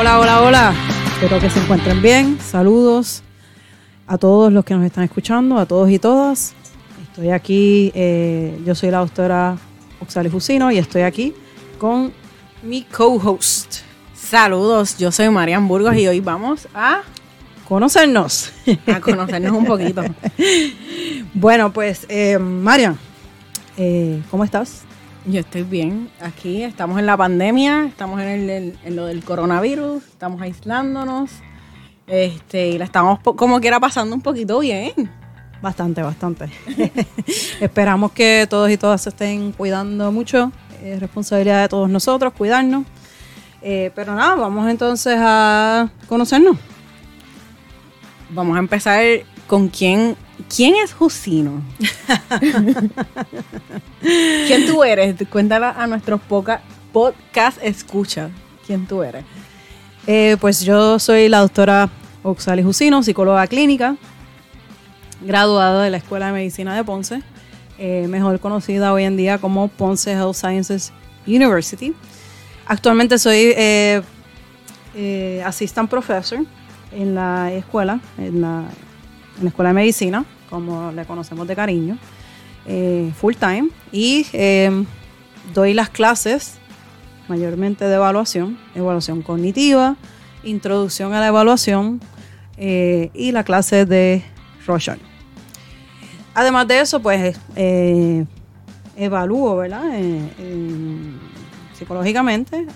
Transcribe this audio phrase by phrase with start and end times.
[0.00, 0.74] Hola, hola, hola.
[1.12, 2.38] Espero que se encuentren bien.
[2.40, 3.22] Saludos
[4.06, 6.54] a todos los que nos están escuchando, a todos y todas.
[7.02, 9.58] Estoy aquí, eh, yo soy la doctora
[10.00, 11.34] Oxali Fusino y estoy aquí
[11.78, 12.14] con
[12.62, 13.80] mi co-host.
[14.14, 17.02] Saludos, yo soy Marian Burgos y hoy vamos a
[17.68, 18.52] Conocernos.
[18.86, 20.02] a conocernos un poquito.
[21.34, 22.98] Bueno, pues, eh, Marian,
[23.76, 24.84] eh, ¿cómo estás?
[25.26, 26.10] Yo estoy bien.
[26.20, 31.30] Aquí estamos en la pandemia, estamos en, el- en lo del coronavirus, estamos aislándonos.
[32.06, 34.92] Este, y la estamos como quiera pasando un poquito bien.
[35.62, 36.50] Bastante, bastante.
[37.60, 40.50] Esperamos que todos y todas se estén cuidando mucho.
[40.82, 42.84] Es responsabilidad de todos nosotros cuidarnos.
[43.62, 46.56] Eh, pero nada, vamos entonces a conocernos.
[48.30, 49.02] Vamos a empezar
[49.46, 50.16] con quién.
[50.54, 51.62] ¿Quién es Jusino?
[54.46, 55.14] ¿Quién tú eres?
[55.30, 58.30] Cuéntala a nuestros poca- podcast escucha.
[58.66, 59.24] ¿Quién tú eres?
[60.06, 61.88] Eh, pues yo soy la doctora
[62.22, 63.96] Oxali Jusino, psicóloga clínica,
[65.20, 67.22] graduada de la Escuela de Medicina de Ponce,
[67.78, 70.92] eh, mejor conocida hoy en día como Ponce Health Sciences
[71.26, 71.94] University.
[72.66, 74.02] Actualmente soy eh,
[74.94, 76.40] eh, assistant professor
[76.92, 78.64] en la escuela, en la,
[79.38, 81.96] en la Escuela de Medicina, como le conocemos de cariño,
[82.66, 84.84] eh, full time, y eh,
[85.54, 86.58] doy las clases
[87.28, 89.96] mayormente de evaluación, evaluación cognitiva,
[90.42, 92.00] introducción a la evaluación
[92.56, 94.22] eh, y la clase de
[94.66, 94.98] Rorschach.
[96.34, 98.24] Además de eso, pues eh,
[98.96, 99.98] evalúo, ¿verdad?
[99.98, 101.30] En-
[101.72, 102.66] psicológicamente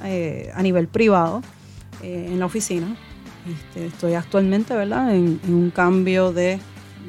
[0.54, 1.42] a nivel privado
[2.02, 2.96] en la oficina.
[3.46, 5.14] Este, estoy actualmente, ¿verdad?
[5.14, 6.58] En un cambio de,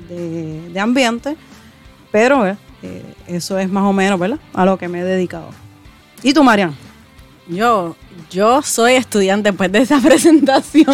[0.09, 1.35] de- ambiente,
[2.11, 4.39] pero eh, eh, eso es más o menos, ¿verdad?
[4.53, 5.49] A lo que me he dedicado.
[6.23, 6.75] ¿Y tú, Marian?
[7.47, 7.95] Yo,
[8.31, 10.87] yo soy estudiante después de esa presentación.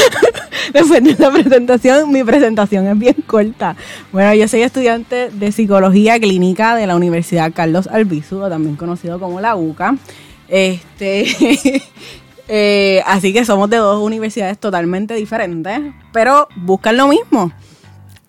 [0.72, 3.76] después de esa presentación, mi presentación es bien corta.
[4.12, 9.40] Bueno, yo soy estudiante de psicología clínica de la Universidad Carlos Albizu, también conocido como
[9.40, 9.96] la UCA.
[10.48, 11.26] Este,
[12.48, 15.80] eh, así que somos de dos universidades totalmente diferentes,
[16.12, 17.52] pero buscan lo mismo.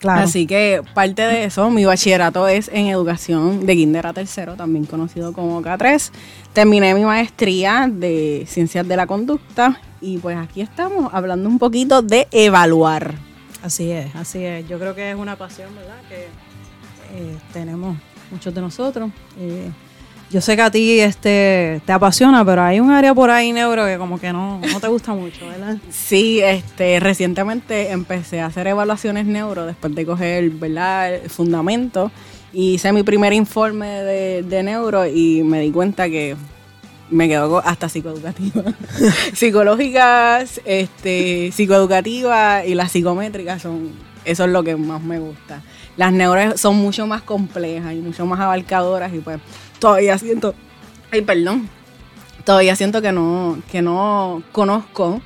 [0.02, 0.22] Claro.
[0.22, 4.86] Así que parte de eso, mi bachillerato es en educación de kinder a tercero, también
[4.86, 6.12] conocido como K3.
[6.54, 12.02] Terminé mi maestría de ciencias de la conducta y pues aquí estamos hablando un poquito
[12.02, 13.14] de evaluar.
[13.62, 14.68] Así es, así es.
[14.68, 16.02] Yo creo que es una pasión, ¿verdad?
[16.10, 16.24] Que
[17.16, 17.96] eh, tenemos
[18.32, 19.12] muchos de nosotros.
[19.38, 19.70] Eh,
[20.32, 23.86] yo sé que a ti este, te apasiona, pero hay un área por ahí, neuro,
[23.86, 25.78] que como que no, no te gusta mucho, ¿verdad?
[25.90, 31.14] Sí, este, recientemente empecé a hacer evaluaciones neuro después de coger, ¿verdad?
[31.16, 32.12] el fundamento.
[32.54, 36.36] Y hice mi primer informe de, neuro y me di cuenta que
[37.10, 38.64] me quedó co- hasta psicoeducativa.
[39.34, 43.92] Psicológicas, este, psicoeducativa y las psicométricas son,
[44.26, 45.62] eso es lo que más me gusta.
[45.98, 49.40] Las neuros son mucho más complejas y mucho más abarcadoras y pues
[49.82, 50.54] todavía siento,
[51.12, 51.68] ay perdón,
[52.46, 55.20] todavía siento que no, que no conozco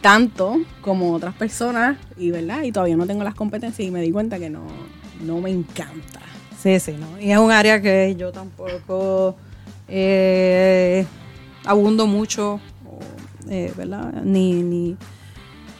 [0.00, 4.10] tanto como otras personas y verdad y todavía no tengo las competencias y me di
[4.10, 4.66] cuenta que no,
[5.20, 6.20] no me encanta.
[6.60, 7.20] Sí, sí, ¿no?
[7.20, 9.36] Y es un área que yo tampoco
[9.86, 11.04] eh,
[11.66, 12.58] abundo mucho,
[13.50, 14.12] eh, ¿verdad?
[14.24, 14.96] Ni, ni,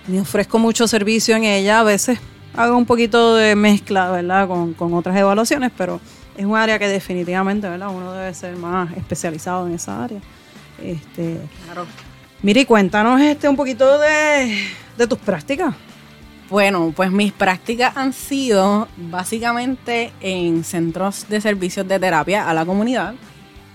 [0.08, 1.80] ni ofrezco mucho servicio en ella.
[1.80, 2.18] A veces
[2.54, 4.46] hago un poquito de mezcla, ¿verdad?
[4.46, 6.00] Con, con otras evaluaciones, pero
[6.40, 7.90] es un área que definitivamente, ¿verdad?
[7.94, 10.20] Uno debe ser más especializado en esa área.
[10.82, 11.86] Este, Claro.
[12.42, 14.58] Miri, cuéntanos este un poquito de,
[14.96, 15.74] de tus prácticas.
[16.48, 22.64] Bueno, pues mis prácticas han sido básicamente en centros de servicios de terapia a la
[22.64, 23.14] comunidad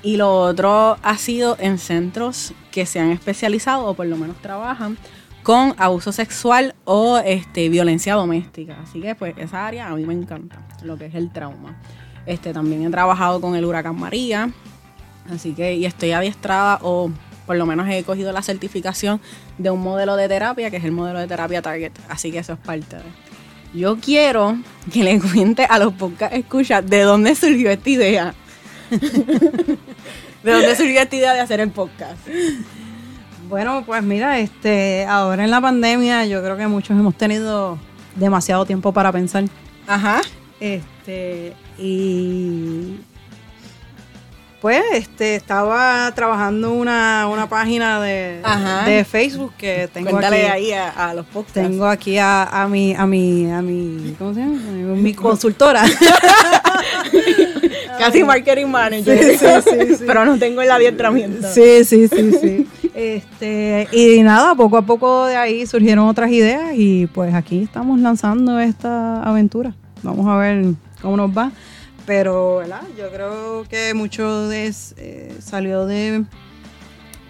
[0.02, 4.42] y lo otro ha sido en centros que se han especializado o por lo menos
[4.42, 4.98] trabajan
[5.44, 8.78] con abuso sexual o este, violencia doméstica.
[8.82, 11.78] Así que pues esa área a mí me encanta, lo que es el trauma.
[12.26, 14.50] Este, también he trabajado con el huracán María,
[15.30, 17.12] así que y estoy adiestrada o
[17.46, 19.22] por lo menos he cogido la certificación
[19.58, 21.92] de un modelo de terapia, que es el modelo de terapia Target.
[22.10, 23.04] Así que eso es parte de.
[23.74, 24.58] Yo quiero
[24.92, 28.34] que le cuente a los podcast escucha de dónde surgió esta idea.
[28.90, 32.18] de dónde surgió esta idea de hacer el podcast.
[33.50, 37.78] Bueno, pues mira, este, ahora en la pandemia yo creo que muchos hemos tenido
[38.16, 39.44] demasiado tiempo para pensar.
[39.88, 40.22] Ajá.
[40.60, 40.95] Este,
[41.78, 43.00] y
[44.62, 48.42] pues este estaba trabajando una, una página de,
[48.88, 50.52] de Facebook que tengo Cuéntale aquí.
[50.52, 51.54] ahí a, a los podcasts.
[51.54, 54.60] Tengo aquí a, a mi, a mi, a mi, ¿cómo se llama?
[54.96, 55.84] Mi consultora.
[58.00, 59.18] Casi marketing manager.
[59.18, 60.04] Sí, sí, sí, sí.
[60.06, 61.48] Pero no tengo el adiestramiento.
[61.48, 62.68] Sí, sí, sí, sí.
[62.94, 68.00] Este, y nada, poco a poco de ahí surgieron otras ideas y pues aquí estamos
[68.00, 69.74] lanzando esta aventura.
[70.04, 70.66] Vamos a ver
[71.02, 71.52] cómo nos va.
[72.06, 72.84] Pero, ¿verdad?
[72.98, 76.24] Yo creo que mucho de, eh, salió de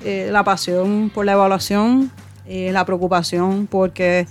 [0.04, 2.12] eh, la pasión por la evaluación,
[2.46, 4.28] eh, la preocupación porque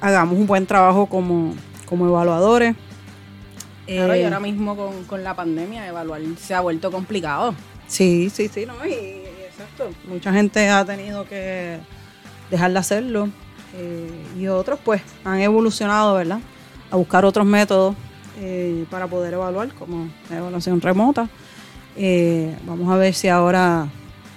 [0.00, 1.54] hagamos un buen trabajo como,
[1.86, 2.74] como evaluadores.
[3.86, 7.54] Claro, y ahora mismo con, con, la pandemia evaluar se ha vuelto complicado.
[7.86, 9.90] Sí, sí, sí, no, y, exacto.
[10.06, 11.78] Mucha gente ha tenido que
[12.50, 13.28] dejar de hacerlo
[14.38, 16.40] y otros pues han evolucionado, ¿verdad?
[16.90, 17.94] A buscar otros métodos
[18.40, 21.28] eh, para poder evaluar como evaluación remota.
[21.96, 23.88] Eh, vamos a ver si ahora,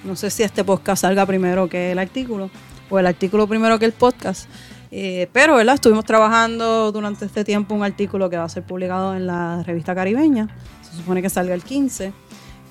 [0.03, 2.49] no sé si este podcast salga primero que el artículo
[2.89, 4.49] o el artículo primero que el podcast.
[4.89, 5.75] Eh, pero, ¿verdad?
[5.75, 9.93] Estuvimos trabajando durante este tiempo un artículo que va a ser publicado en la revista
[9.93, 10.49] caribeña.
[10.81, 12.11] Se supone que salga el 15,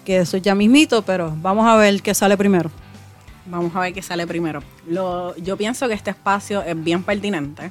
[0.04, 2.70] que eso ya mismito, pero vamos a ver qué sale primero.
[3.46, 4.62] Vamos a ver qué sale primero.
[4.88, 7.70] Yo pienso que este espacio es bien pertinente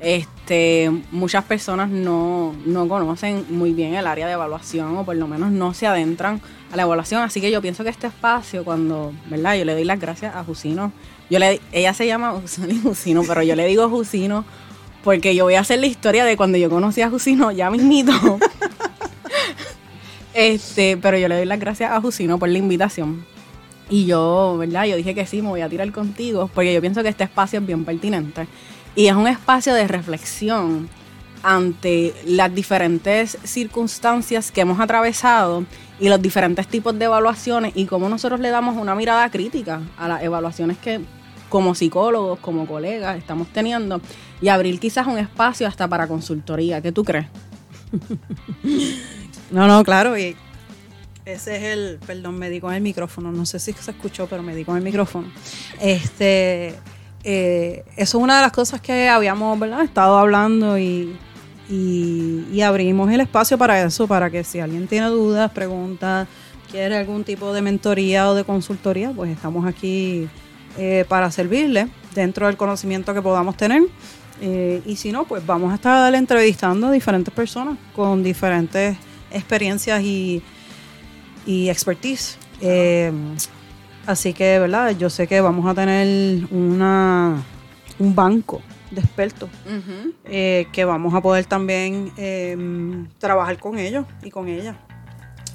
[0.00, 2.54] este, muchas personas no,
[2.88, 6.40] conocen muy bien el área de evaluación o por lo menos no se adentran
[6.72, 7.22] a la evaluación.
[7.22, 9.56] Así que yo pienso que este espacio, cuando, ¿verdad?
[9.56, 10.92] Yo le doy las gracias a Jusino.
[11.30, 12.40] Yo le, ella se llama
[12.82, 14.44] Jusino, pero yo le digo Jusino
[15.02, 18.12] porque yo voy a hacer la historia de cuando yo conocí a Jusino ya mismito.
[20.34, 23.24] este, pero yo le doy las gracias a Jusino por la invitación.
[23.88, 24.84] Y yo, ¿verdad?
[24.86, 27.60] Yo dije que sí, me voy a tirar contigo porque yo pienso que este espacio
[27.60, 28.48] es bien pertinente.
[28.96, 30.88] Y es un espacio de reflexión
[31.42, 35.64] ante las diferentes circunstancias que hemos atravesado
[36.00, 40.08] y los diferentes tipos de evaluaciones y cómo nosotros le damos una mirada crítica a
[40.08, 41.00] las evaluaciones que
[41.50, 44.00] como psicólogos, como colegas estamos teniendo
[44.40, 46.80] y abrir quizás un espacio hasta para consultoría.
[46.80, 47.26] ¿Qué tú crees?
[49.50, 50.34] no, no, claro, y
[51.26, 54.42] ese es el, perdón, me di con el micrófono, no sé si se escuchó, pero
[54.42, 55.28] me di con el micrófono.
[55.80, 56.74] Este,
[57.28, 61.18] eh, eso es una de las cosas que habíamos estado hablando y,
[62.64, 66.28] abrimos el espacio para eso, para que si alguien tiene dudas, preguntas,
[66.70, 70.28] quiere algún tipo de mentoría o de consultoría, pues estamos aquí
[70.78, 73.82] eh, para servirle dentro del conocimiento que podamos tener.
[74.40, 78.96] Eh, y si no, pues vamos a estar entrevistando a diferentes personas con diferentes
[79.32, 80.44] experiencias y,
[81.44, 82.38] y expertise.
[84.06, 84.96] Así que, ¿verdad?
[84.96, 87.42] Yo sé que vamos a tener una,
[87.98, 89.50] un banco de expertos
[90.24, 94.76] eh, que vamos a poder también em, trabajar con ellos y con ella.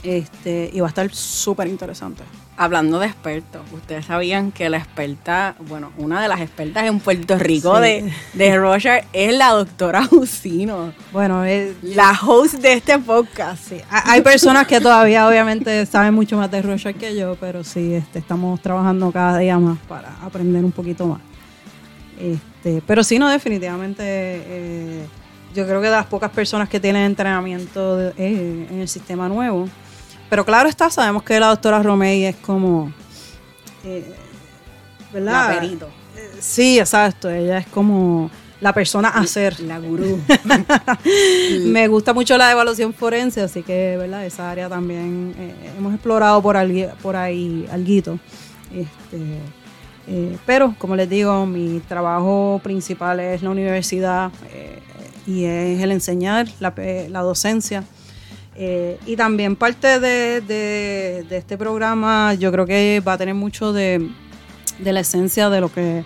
[0.04, 2.24] Este, y va a estar súper interesante.
[2.62, 7.40] Hablando de expertos, ustedes sabían que la experta, bueno, una de las expertas en Puerto
[7.40, 10.94] Rico de, de Roger es la doctora Jusino.
[11.12, 13.68] Bueno, es la host de este podcast.
[13.68, 13.82] Sí.
[13.90, 18.20] Hay personas que todavía obviamente saben mucho más de Roger que yo, pero sí, este,
[18.20, 21.22] estamos trabajando cada día más para aprender un poquito más.
[22.20, 25.06] Este, pero sí, no, definitivamente, eh,
[25.56, 29.68] yo creo que de las pocas personas que tienen entrenamiento eh, en el sistema nuevo,
[30.32, 32.90] pero claro está, sabemos que la doctora Romey es como...
[33.84, 34.16] Eh,
[35.12, 35.50] ¿Verdad?
[35.50, 35.88] La perito.
[36.16, 37.30] Eh, sí, exacto.
[37.30, 38.32] Ella es como
[38.62, 39.60] la persona a ser.
[39.60, 40.22] La gurú.
[41.66, 44.26] Me gusta mucho la evaluación forense, así que, ¿verdad?
[44.26, 46.56] Esa área también eh, hemos explorado por,
[47.02, 48.18] por ahí algo.
[48.74, 54.32] Este, pero, como les digo, mi trabajo principal es la universidad
[55.28, 56.74] y es el enseñar, la,
[57.10, 57.84] la docencia.
[58.56, 64.10] Eh, y también parte de, este programa yo creo que va a tener mucho de,
[64.80, 66.04] la esencia de lo que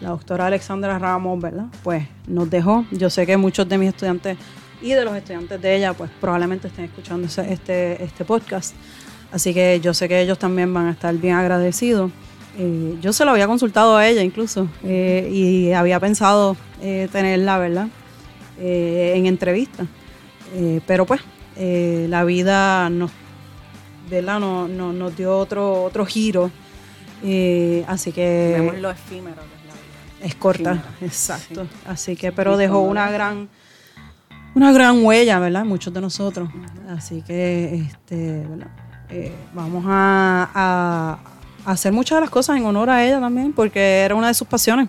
[0.00, 1.66] la doctora Alexandra Ramos, ¿verdad?
[1.82, 2.84] Pues nos dejó.
[2.90, 4.36] Yo sé que muchos de mis estudiantes
[4.80, 8.74] y de los estudiantes de ella, pues probablemente estén escuchando este, este podcast.
[9.30, 12.10] Así que yo sé que ellos también van a estar bien agradecidos.
[12.58, 17.88] Eh, yo se lo había consultado a ella incluso eh, y había pensado tenerla, ¿verdad?
[18.58, 19.86] en entrevista.
[20.86, 21.20] pero pues
[21.56, 23.10] eh, la vida nos,
[24.10, 26.50] No, nos dio otro, otro giro.
[27.24, 28.56] Eh, así que...
[28.58, 30.26] Vemos lo efímero que es la vida.
[30.26, 31.66] Es corta, exacto.
[31.86, 33.48] Así que, pero dejó una gran
[34.54, 35.64] una gran huella, ¿verdad?
[35.64, 36.48] Muchos de nosotros.
[36.88, 38.44] Así que, este,
[39.10, 41.18] eh, vamos a,
[41.64, 44.48] hacer muchas de las cosas en honor a ella también, porque era una de sus
[44.48, 44.88] pasiones,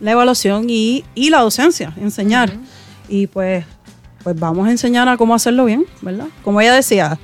[0.00, 2.52] la evaluación y, la docencia, enseñar.
[3.08, 3.64] Y pues
[4.24, 6.26] pues vamos a enseñar a cómo hacerlo bien, ¿verdad?
[6.42, 7.18] Como ella decía,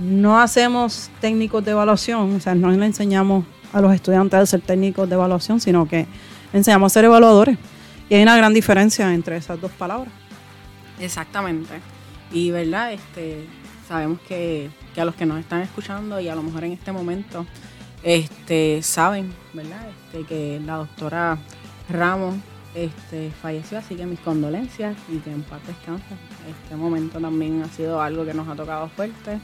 [0.00, 4.60] no hacemos técnicos de evaluación, o sea, no le enseñamos a los estudiantes a ser
[4.60, 6.06] técnicos de evaluación, sino que
[6.52, 7.56] enseñamos a ser evaluadores.
[8.10, 10.12] Y hay una gran diferencia entre esas dos palabras.
[11.00, 11.80] Exactamente.
[12.32, 12.92] Y, ¿verdad?
[12.92, 13.46] Este,
[13.88, 17.46] sabemos que, a los que nos están escuchando y a lo mejor en este momento
[18.02, 19.86] este, saben, ¿verdad?
[19.88, 21.38] Este, que la doctora
[21.88, 22.34] Ramos
[22.74, 26.14] este, falleció, así que mis condolencias y que en paz descanse.
[26.48, 29.38] Este momento también ha sido algo que nos ha tocado fuerte.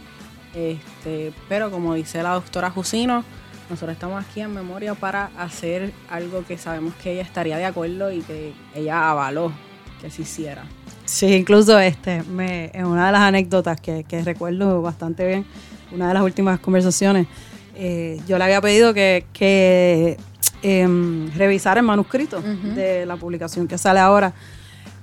[0.55, 3.25] Este, pero como dice la doctora Jusino,
[3.69, 8.11] nosotros estamos aquí en memoria para hacer algo que sabemos que ella estaría de acuerdo
[8.11, 9.53] y que ella avaló
[10.01, 10.65] que se hiciera.
[11.05, 15.47] Sí, incluso este, me, en una de las anécdotas que, que recuerdo bastante bien,
[15.93, 17.27] una de las últimas conversaciones,
[17.75, 20.17] eh, yo le había pedido que, que
[20.63, 24.33] em, revisara el manuscrito de la publicación que sale ahora.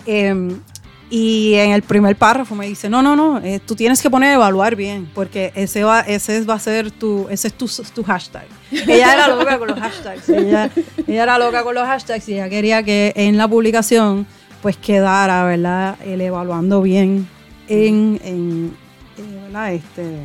[0.05, 0.59] Em,
[1.09, 4.33] y en el primer párrafo me dice, no, no, no, eh, tú tienes que poner
[4.33, 8.45] evaluar bien, porque ese va, ese va a ser tu, ese es tu, tu hashtag.
[8.71, 10.27] Ella era loca con los hashtags.
[10.27, 10.69] Ella,
[11.07, 14.27] ella, era loca con los hashtags y ella quería que en la publicación
[14.61, 15.97] pues quedara, ¿verdad?
[16.03, 17.27] El evaluando bien
[17.69, 18.75] en, en,
[19.17, 19.73] en ¿verdad?
[19.73, 20.19] Este,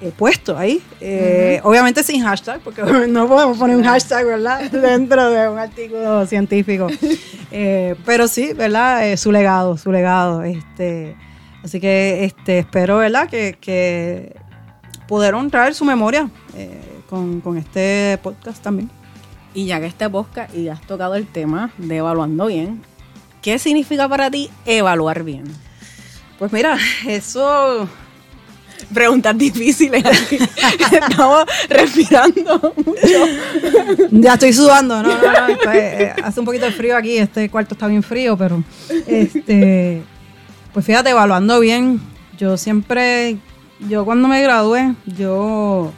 [0.00, 0.80] eh, puesto ahí.
[1.00, 4.70] Eh, obviamente sin hashtag, porque no podemos poner un hashtag, ¿verdad?
[4.70, 6.88] Dentro de un artículo científico.
[7.50, 9.16] Eh, pero sí, ¿verdad?
[9.16, 10.42] su legado, su legado.
[10.42, 11.16] Este,
[11.64, 13.26] así que este, espero, ¿verdad?
[13.26, 14.36] Que, que
[15.08, 16.28] poder honrar su memoria
[17.08, 18.90] con, con este podcast también.
[19.54, 22.82] Y ya que este podcast y has tocado el tema de evaluando bien,
[23.40, 25.44] ¿qué significa para ti evaluar bien?
[26.38, 26.76] Pues mira,
[27.06, 27.88] eso
[28.92, 30.02] preguntas difíciles.
[30.92, 34.08] Estamos respirando mucho.
[34.10, 35.10] Ya estoy sudando, ¿no?
[35.72, 38.62] Eh, hace un poquito de frío aquí, este cuarto está bien frío, pero
[39.06, 40.02] este,
[40.72, 42.00] pues fíjate, evaluando bien,
[42.38, 43.38] yo siempre,
[43.88, 45.92] yo cuando me gradué, yo,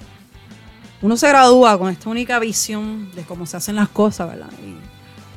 [1.03, 4.51] uno se gradúa con esta única visión de cómo se hacen las cosas, ¿verdad?
[4.65, 4.77] Y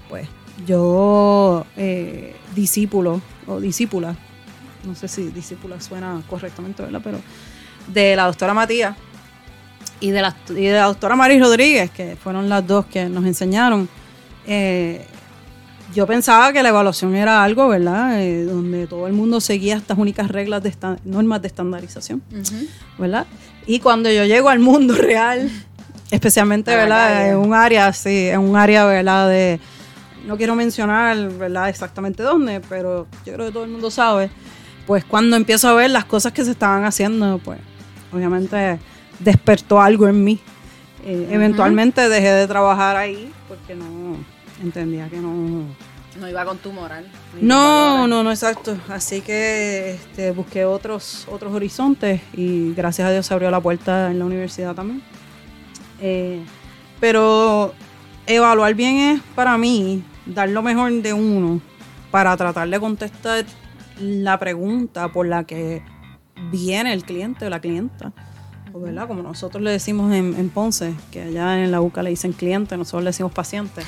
[0.10, 0.28] pues
[0.66, 4.16] yo, eh, discípulo o discípula,
[4.86, 7.02] no sé si discípula suena correctamente, ¿verdad?
[7.04, 7.20] Pero
[7.88, 8.96] de la doctora Matías
[10.00, 13.25] y de la, y de la doctora Maris Rodríguez, que fueron las dos que nos
[13.25, 13.88] enseñaron,
[14.46, 15.06] eh,
[15.94, 18.22] yo pensaba que la evaluación era algo, ¿verdad?
[18.22, 20.74] Eh, donde todo el mundo seguía estas únicas reglas de
[21.06, 22.22] normas de estandarización,
[22.98, 23.28] ¿verdad?
[23.66, 25.50] Y cuando yo llego al mundo real,
[26.12, 27.30] especialmente, ¿verdad?
[27.30, 29.30] En un área, sí, en un área, ¿verdad?
[29.30, 29.60] De,
[30.25, 31.70] no quiero mencionar, ¿verdad?
[31.70, 34.32] Exactamente dónde, pero yo creo que todo el mundo sabe
[34.86, 37.60] pues cuando empiezo a ver las cosas que se estaban haciendo, pues
[38.12, 38.80] obviamente
[39.20, 40.40] despertó algo en mí.
[41.06, 44.18] Eh, eventualmente dejé de trabajar ahí porque no
[44.62, 45.66] entendía que no...
[46.20, 47.08] No iba con tu moral.
[47.42, 48.78] No, no, no, exacto.
[48.88, 54.12] Así que este, busqué otros, otros horizontes y gracias a Dios se abrió la puerta
[54.12, 55.02] en la universidad también.
[56.00, 56.44] Eh,
[57.00, 57.74] pero
[58.28, 61.60] evaluar bien es para mí dar lo mejor de uno
[62.12, 63.46] para tratar de contestar
[64.00, 65.84] la pregunta por la que
[66.52, 68.14] viene el cliente o la clienta.
[68.76, 69.08] ¿verdad?
[69.08, 73.04] Como nosotros le decimos en, Ponce, que allá en la UCA le dicen cliente, nosotros
[73.04, 73.82] le decimos paciente.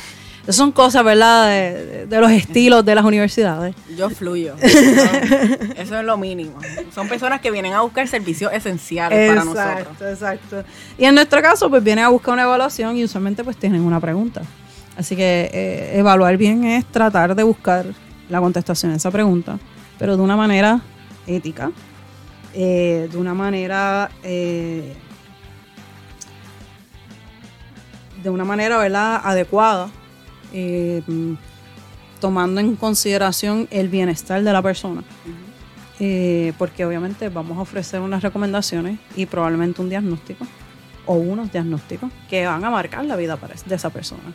[0.43, 3.75] Esas son cosas, ¿verdad?, de, los estilos de las universidades.
[3.97, 4.53] Yo fluyo.
[4.61, 6.59] Eso, es lo mínimo.
[6.93, 9.87] Son personas que vienen a buscar servicios esenciales para nosotros.
[9.99, 10.63] Exacto, exacto.
[10.99, 13.99] Y en nuestro caso, pues vienen a buscar una evaluación y usualmente pues tienen una
[13.99, 14.43] pregunta.
[14.95, 17.87] Así que eh, evaluar bien es tratar de buscar
[18.29, 19.57] la contestación a esa pregunta
[19.97, 20.81] pero de una manera
[21.27, 21.71] ética,
[22.53, 24.93] eh, de una manera, eh,
[28.23, 29.21] de una manera ¿verdad?
[29.23, 29.89] adecuada,
[30.53, 31.01] eh,
[32.19, 35.03] tomando en consideración el bienestar de la persona.
[36.57, 40.45] porque obviamente vamos a ofrecer unas recomendaciones y probablemente un diagnóstico
[41.05, 44.33] o unos diagnósticos que van a marcar la vida de esa persona.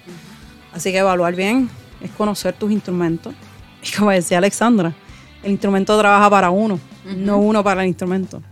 [0.72, 1.68] Así que evaluar bien
[2.00, 3.34] es conocer tus instrumentos.
[3.82, 4.92] Y como decía Alexandra,
[5.42, 8.42] el instrumento trabaja para uno, no uno para el instrumento.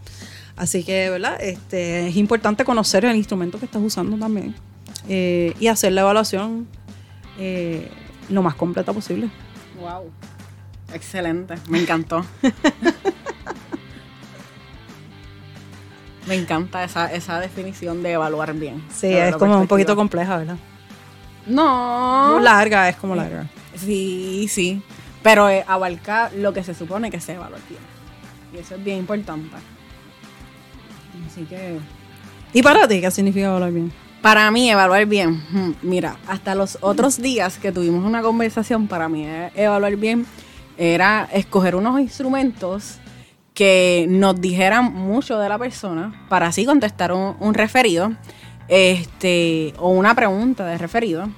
[0.56, 1.40] Así que, ¿verdad?
[1.40, 4.54] Este, es importante conocer el instrumento que estás usando también
[5.08, 6.66] eh, y hacer la evaluación
[7.38, 7.88] eh,
[8.28, 9.30] lo más completa posible.
[9.80, 10.10] Wow.
[10.92, 12.24] Excelente, me encantó.
[16.26, 18.82] me encanta esa, esa definición de evaluar bien.
[18.92, 20.56] Sí, es como un poquito compleja, ¿verdad?
[21.46, 22.38] No.
[22.40, 23.48] larga, es como larga.
[23.76, 24.82] Sí, sí.
[25.28, 27.82] Pero eh, abarca lo que se supone que se evalúa bien.
[28.54, 29.56] Y eso es bien importante.
[31.26, 31.78] Así que.
[32.54, 33.92] ¿Y para ti qué significa evaluar bien?
[34.22, 35.44] Para mí, evaluar bien.
[35.50, 40.24] Hmm, mira, hasta los otros días que tuvimos una conversación, para mí evaluar bien
[40.78, 42.96] era escoger unos instrumentos
[43.52, 48.12] que nos dijeran mucho de la persona para así contestar un, un referido
[48.66, 51.28] este, o una pregunta de referido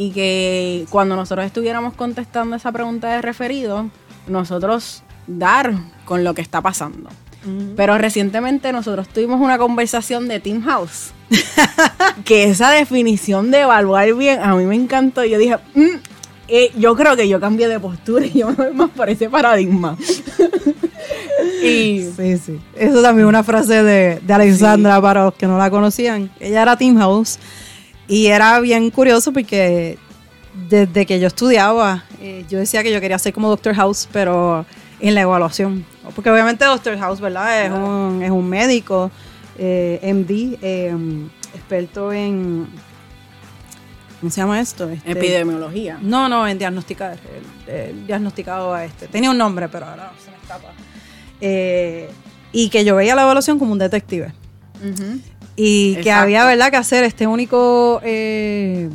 [0.00, 3.90] y que cuando nosotros estuviéramos contestando esa pregunta de referido,
[4.26, 5.74] nosotros dar
[6.06, 7.10] con lo que está pasando.
[7.76, 11.12] Pero recientemente nosotros tuvimos una conversación de Team House.
[12.24, 15.22] que esa definición de evaluar bien a mí me encantó.
[15.22, 15.96] Yo dije, mm,
[16.48, 19.28] eh, yo creo que yo cambié de postura y yo me voy más por ese
[19.28, 19.98] paradigma.
[21.62, 22.58] y sí, sí.
[22.74, 26.30] Eso también es una frase de, de Alexandra para los que no la conocían.
[26.40, 27.38] Ella era Team House
[28.10, 29.96] y era bien curioso porque
[30.68, 34.66] desde que yo estudiaba, eh, yo decía que yo quería ser como Doctor House, pero
[34.98, 35.86] en la evaluación.
[36.16, 37.66] Porque obviamente Doctor House, ¿verdad?
[37.66, 39.12] Es, un, es un médico,
[39.56, 42.66] eh, MD, em, experto en...
[44.18, 44.90] ¿Cómo se llama esto?
[44.90, 45.96] Este, Epidemiología.
[46.02, 47.16] No, no, en diagnosticar.
[47.68, 49.06] El, diagnosticado a este.
[49.06, 50.72] Tenía un nombre, pero ahora se me escapa.
[51.40, 52.10] Eh,
[52.50, 54.34] y que yo veía la evaluación como un detective.
[55.62, 58.00] Y que había, ¿verdad?, que hacer este único...
[58.02, 58.88] Eh,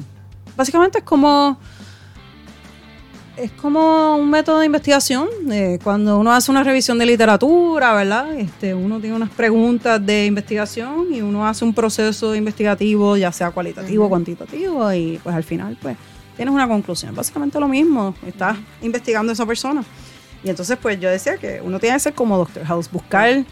[0.56, 1.60] básicamente es como
[3.38, 5.28] es como un método de investigación.
[5.52, 8.34] Eh, cuando uno hace una revisión de literatura, ¿verdad?
[8.38, 13.52] Este, uno tiene unas preguntas de investigación y uno hace un proceso investigativo, ya sea
[13.52, 15.98] cualitativo o cuantitativo, y pues al final, pues,
[16.36, 17.16] tienes una conclusión.
[17.16, 19.84] Básicamente lo mismo, estás investigando a esa persona.
[20.44, 23.44] Y entonces, pues, yo decía que uno tiene que ser como Doctor House, buscar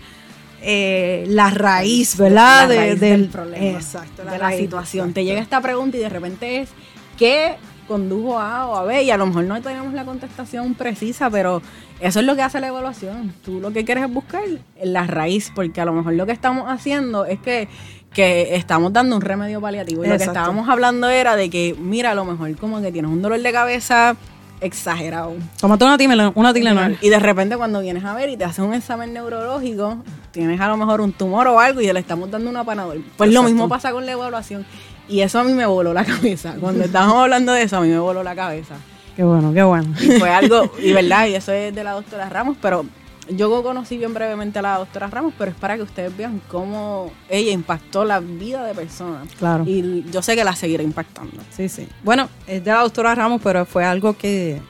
[0.64, 2.70] eh, la raíz, ¿verdad?
[2.70, 3.78] del, problema.
[3.78, 5.14] Exacto, de la situación.
[5.14, 6.70] Te llega esta pregunta y de repente es,
[7.18, 11.30] ¿qué condujo a o a B y a lo mejor no tenemos la contestación precisa,
[11.30, 11.62] pero
[12.00, 13.34] eso es lo que hace la evaluación.
[13.44, 14.44] Tú lo que quieres es buscar
[14.82, 17.68] la raíz, porque a lo mejor lo que estamos haciendo es que,
[18.14, 20.06] que estamos dando un remedio paliativo.
[20.06, 23.12] Y lo que estábamos hablando era de que, mira, a lo mejor como que tienes
[23.12, 24.16] un dolor de cabeza
[24.64, 25.36] exagerado.
[25.60, 26.98] Tómate una Tylenol, una Tylenol.
[27.02, 29.98] Y de repente cuando vienes a ver y te hacen un examen neurológico,
[30.32, 33.04] tienes a lo mejor un tumor o algo y le estamos dando una panadol.
[33.18, 34.66] Pues lo mismo pasa con la evaluación.
[35.08, 36.56] Y eso a mí me voló la cabeza.
[36.60, 38.76] Cuando estábamos hablando de eso, a mí me voló la cabeza.
[39.16, 39.94] Qué bueno, qué bueno.
[40.02, 42.86] Y fue algo, y verdad, y eso es de la doctora Ramos, pero
[43.30, 47.12] yo conocí bien brevemente a la doctora Ramos, pero es para que ustedes vean cómo
[47.30, 49.28] ella impactó la vida de personas.
[49.38, 49.64] Claro.
[49.66, 51.38] Y yo sé que la seguirá impactando.
[51.56, 51.88] Sí, sí.
[52.04, 54.62] Bueno, es de la doctora Ramos, pero fue algo que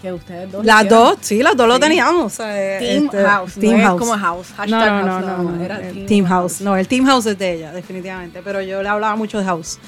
[0.00, 0.64] que ustedes dos.
[0.64, 2.36] Las dos, sí, las dos lo teníamos.
[2.36, 3.54] team este, House.
[3.54, 4.00] Team House.
[4.00, 4.48] como House.
[4.56, 6.60] Hashtag no, no, no, era team, house.
[6.60, 8.42] No, el Team House es de ella, definitivamente.
[8.44, 9.78] Pero yo le hablaba mucho de House.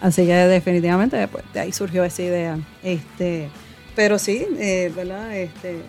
[0.00, 2.58] Así que definitivamente pues, de ahí surgió esa idea.
[2.82, 3.50] Este,
[3.94, 5.36] pero sí, eh, ¿verdad?
[5.36, 5.82] Este,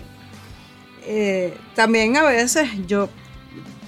[1.06, 3.10] eh, también a veces yo,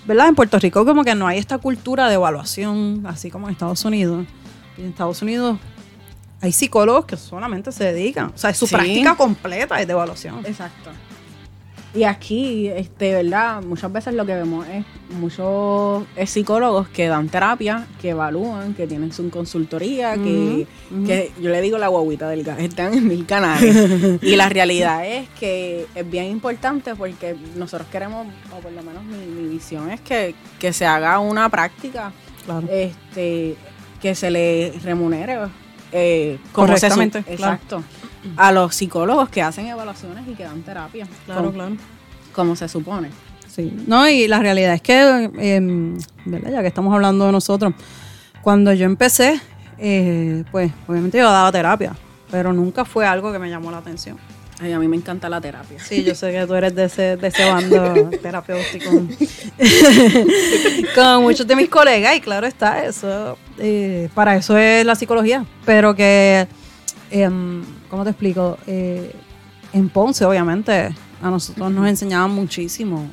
[0.06, 0.30] ¿verdad?
[0.30, 3.84] En Puerto Rico como que no hay esta cultura de evaluación, así como en Estados
[3.86, 4.26] Unidos.
[4.78, 5.60] en Estados Unidos
[6.42, 10.40] hay psicólogos que solamente se dedican, o sea, es su práctica completa es de evaluación.
[10.46, 10.90] Exacto.
[11.94, 13.62] Y aquí, este, ¿verdad?
[13.64, 14.86] Muchas veces lo que vemos es
[15.20, 20.68] muchos psicólogos que dan terapia, que evalúan, que tienen su consultoría, que,
[21.06, 23.76] que, yo le digo la guaguita del gas, están en mil canales.
[24.22, 28.26] y la realidad es que es bien importante porque nosotros queremos,
[28.56, 32.14] o por lo menos mi, visión es que, que, se haga una práctica,
[32.70, 33.58] este,
[34.02, 35.40] que se le remunere
[35.92, 37.20] eh, correctamente.
[37.28, 37.84] exacto.
[38.38, 41.08] A los psicólogos que hacen evaluaciones y que dan terapia.
[41.26, 41.76] Claro, claro.
[42.34, 43.10] Como se supone.
[43.48, 43.74] Sí.
[43.88, 46.52] No, y la realidad es que, em, ¿verdad?
[46.52, 47.74] Ya que estamos hablando de nosotros,
[48.42, 49.42] cuando yo empecé,
[49.78, 51.94] eh, pues obviamente yo daba terapia,
[52.30, 54.18] pero nunca fue algo que me llamó la atención.
[54.62, 55.80] Ay, a mí me encanta la terapia.
[55.80, 58.92] Sí, yo sé que tú eres de ese, de ese bando terapéutico.
[60.96, 65.46] Con muchos de mis colegas, y claro está, eso, eh, para eso es la psicología.
[65.66, 66.48] Pero que,
[67.10, 68.58] em, ¿cómo te explico?
[68.66, 69.14] Eh,
[69.74, 70.90] en Ponce, obviamente,
[71.22, 73.08] a nosotros nos enseñaban muchísimo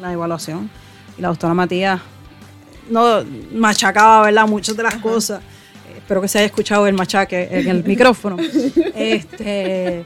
[0.00, 0.68] la evaluación.
[1.16, 2.00] Y la doctora Matías
[2.90, 3.22] no
[3.54, 4.48] machacaba, ¿verdad?
[4.48, 5.40] Muchas de las cosas
[6.06, 8.36] espero que se haya escuchado el machaque en el micrófono.
[8.94, 10.04] Este,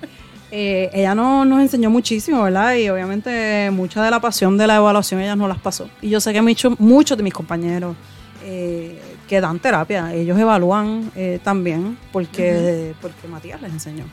[0.51, 2.75] eh, ella no, nos enseñó muchísimo, ¿verdad?
[2.77, 5.91] Y obviamente mucha de la pasión de la evaluación ella no las pasó.
[6.01, 7.97] Y yo sé que muchos, muchos de mis compañeros
[8.45, 8.99] eh,
[9.31, 14.05] que dan terapia, ellos evalúan eh, también porque, porque Matías les enseñó.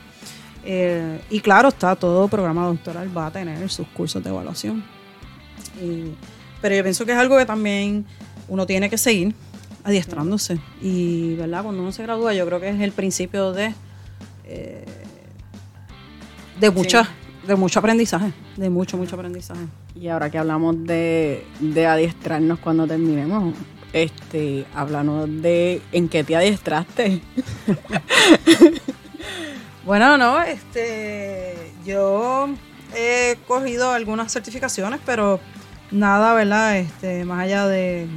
[0.63, 4.83] y claro, está todo programa doctoral va a tener sus cursos de evaluación.
[6.61, 8.05] pero yo pienso que es algo que también
[8.47, 9.33] uno tiene que seguir
[9.87, 10.59] adiestrándose.
[10.81, 11.63] Y, ¿verdad?
[11.63, 13.73] Cuando uno se gradúa, yo creo que es el principio de,
[14.43, 14.85] eh,
[16.59, 17.09] de, mucha,
[17.47, 19.65] de mucho aprendizaje, de mucho, mucho aprendizaje.
[19.95, 23.55] Y ahora que hablamos de, de adiestrarnos cuando terminemos,
[23.93, 27.21] este, háblanos de en qué te adiestraste.
[29.85, 32.49] bueno, no, este, yo
[32.95, 35.39] he cogido algunas certificaciones, pero
[35.91, 36.77] nada, ¿verdad?
[36.77, 38.07] Este, más allá de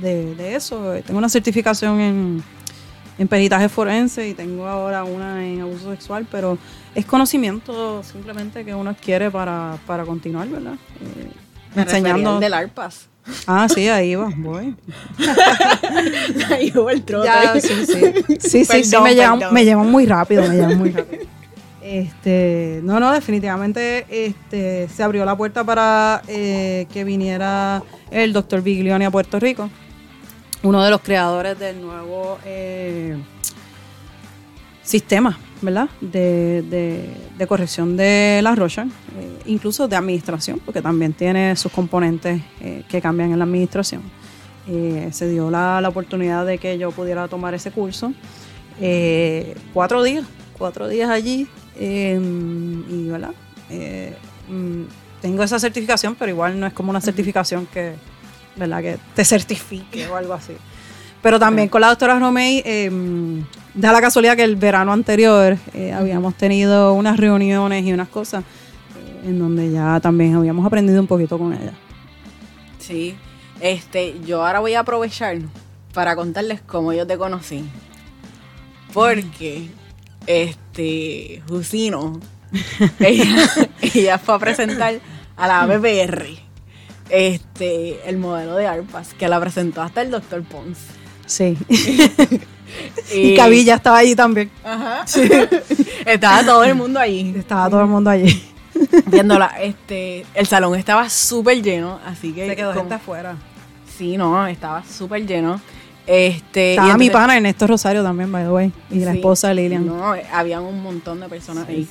[0.00, 0.94] de, eso.
[1.04, 2.42] Tengo una certificación en,
[3.18, 6.58] en peritaje forense y tengo ahora una en abuso sexual, pero
[6.94, 10.74] es conocimiento simplemente que uno adquiere para, para continuar, ¿verdad?
[10.74, 11.30] Eh,
[11.74, 13.08] Me enseñando del ARPAS.
[13.46, 14.74] Ah, sí, ahí va, voy.
[16.50, 17.26] ahí va el trote.
[17.26, 18.38] Ya, sí, sí.
[18.40, 21.30] Sí, sí, sí, me llevan, me llevan muy rápido, me llevan muy rápido.
[21.82, 28.62] Este, no, no, definitivamente este, se abrió la puerta para eh, que viniera el doctor
[28.62, 29.70] Biglioni a Puerto Rico,
[30.62, 33.16] uno de los creadores del nuevo eh,
[34.82, 35.88] sistema, ¿verdad?
[36.00, 42.42] De, corrección de la rocha, eh, incluso de administración, porque también tiene sus componentes
[42.88, 44.02] que cambian en la administración.
[44.66, 48.12] se dio la, la, oportunidad de que yo pudiera tomar ese curso.
[49.72, 50.24] cuatro días,
[50.58, 51.48] cuatro días allí,
[51.80, 53.32] Em, y ¿verdad?
[53.70, 54.14] Eh,
[54.48, 54.82] mm,
[55.22, 57.94] tengo esa certificación, pero igual no es como una certificación que,
[58.54, 58.82] ¿verdad?
[58.82, 60.52] que te certifique o algo así.
[61.22, 62.90] Pero también con la doctora Romey, eh,
[63.74, 68.42] da la casualidad que el verano anterior eh, habíamos tenido unas reuniones y unas cosas
[68.42, 71.72] eh, en donde ya también habíamos aprendido un poquito con ella.
[72.78, 73.14] Sí,
[73.60, 75.38] este, yo ahora voy a aprovechar
[75.92, 77.64] para contarles cómo yo te conocí.
[78.92, 79.68] Porque
[80.26, 82.18] este, Jusino,
[82.98, 85.00] ella, fue a presentar
[85.36, 86.26] a la BBR
[87.10, 90.78] este, el modelo de ARPAS, que la presentó hasta el doctor Pons.
[91.30, 91.56] Sí.
[93.14, 94.50] y, Cabilla estaba allí también.
[94.64, 95.04] Ajá.
[96.06, 97.34] Estaba todo el mundo allí.
[97.36, 98.42] Estaba todo el mundo allí.
[99.06, 102.48] Viéndola, este, el salón estaba súper lleno, así que...
[102.48, 103.36] Se quedó gente afuera.
[103.96, 105.60] Sí, no, estaba súper lleno.
[106.04, 109.86] Este, Estaba mi pana Ernesto Rosario también, by the way, y la esposa de Lilian.
[109.86, 111.86] No, habían un montón de personas ahí.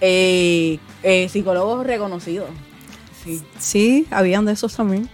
[0.00, 2.50] Eh, eh, psicólogos reconocidos.
[3.24, 3.42] Sí.
[3.58, 5.08] sí, habían de esos también.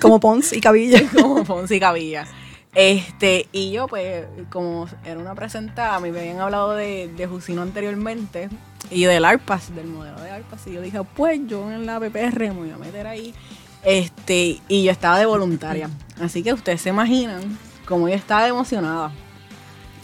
[0.00, 1.02] como Pons y Cabilla.
[1.10, 2.26] como Pons y Cabilla.
[2.74, 7.26] Este, y yo, pues, como era una presentada, a mí me habían hablado de, de
[7.26, 8.48] Jusino anteriormente
[8.90, 10.66] y del ARPAS, del modelo de ARPAS.
[10.68, 13.34] Y yo dije, pues yo en la PPR me voy a meter ahí
[13.82, 15.90] este, y yo estaba de voluntaria.
[16.20, 19.12] Así que ustedes se imaginan cómo yo estaba emocionada.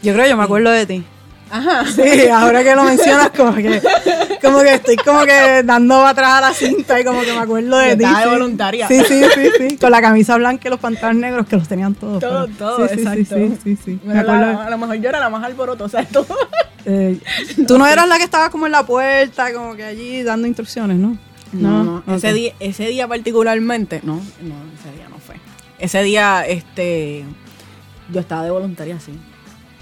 [0.02, 1.04] Yo creo que yo me acuerdo de ti.
[1.50, 1.86] Ajá.
[1.86, 3.80] Sí, ahora que lo mencionas, como que,
[4.42, 7.78] como que estoy como que dando atrás a la cinta y como que me acuerdo
[7.78, 8.04] de ti.
[8.04, 8.88] De voluntaria.
[8.88, 9.76] Sí, sí, sí, sí.
[9.76, 12.20] Con la camisa blanca y los pantalones negros que los tenían todos.
[12.20, 13.36] Todo, todo, sí, exacto.
[13.36, 14.00] Sí, sí, sí.
[14.04, 14.60] me acuerdo.
[14.60, 16.26] a lo mejor yo era la más alboroto, o sea, todo.
[16.84, 17.18] Eh,
[17.66, 20.98] Tú no eras la que estaba como en la puerta, como que allí dando instrucciones,
[20.98, 21.18] ¿no?
[21.52, 22.16] No, no.
[22.16, 25.36] Ese, día, ese día particularmente, no, no, ese día no fue.
[25.78, 27.24] Ese día, este,
[28.12, 29.12] yo estaba de voluntaria, sí.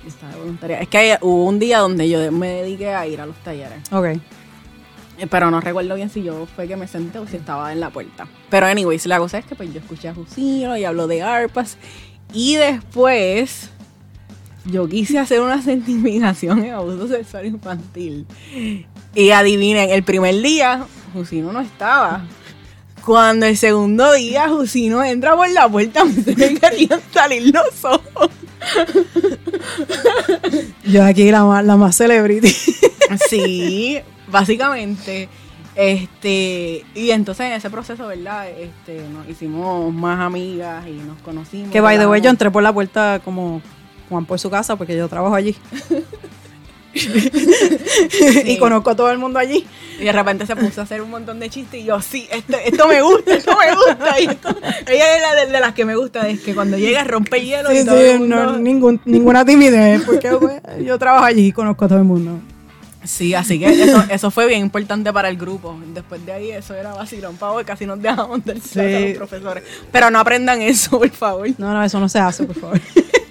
[0.09, 0.81] Estaba de voluntaria.
[0.81, 3.81] Es que hubo un día donde yo me dediqué a ir a los talleres.
[3.93, 4.07] Ok.
[5.19, 7.81] Eh, pero no recuerdo bien si yo fue que me senté o si estaba en
[7.81, 8.27] la puerta.
[8.51, 11.79] Pero anyways, la cosa es que pues yo escuché a Jusino y habló de arpas.
[12.33, 13.71] Y después
[14.65, 18.27] yo quise hacer una certificación en abuso sexual infantil.
[19.15, 22.27] Y adivinen, el primer día Jusino no estaba.
[23.05, 28.31] Cuando el segundo día Jusino entra por la puerta, me querían salir los ojos.
[30.85, 32.55] Yo aquí la, la más celebrity.
[33.29, 33.99] Sí,
[34.29, 35.29] básicamente.
[35.77, 38.49] Este, y entonces en ese proceso, ¿verdad?
[38.49, 41.71] Este, nos hicimos más amigas y nos conocimos.
[41.71, 43.61] Que by the way, yo entré por la puerta como
[44.09, 45.57] Juan por su casa porque yo trabajo allí.
[48.45, 49.67] y conozco a todo el mundo allí.
[49.99, 52.57] Y de repente se puso a hacer un montón de chistes y yo, sí, esto,
[52.65, 54.21] esto me gusta, esto me gusta.
[54.21, 54.25] Y
[54.93, 57.85] ella es la de, las que me gusta, es que cuando llega rompe hielo y
[57.85, 58.37] todo el mundo...
[58.37, 62.41] no, ningún, ninguna timidez, porque pues, yo trabajo allí y conozco a todo el mundo.
[63.05, 65.79] Sí, así que eso, eso fue bien importante para el grupo.
[65.93, 68.81] Después de ahí eso era vacilón, pavo, casi nos dejamos del sí.
[68.81, 69.63] los profesores.
[69.93, 71.49] Pero no aprendan eso, por favor.
[71.59, 72.81] No, no, eso no se hace, por favor.